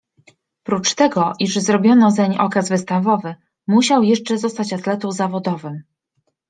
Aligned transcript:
Prócz 0.63 0.95
tego, 0.95 1.33
iż 1.39 1.59
zrobiono 1.59 2.11
zeń 2.11 2.37
okaz 2.39 2.69
wystawowy, 2.69 3.35
musiał 3.67 4.03
jeszcze 4.03 4.37
zostać 4.37 4.73
atletą 4.73 5.11
zawodowym. 5.11 5.83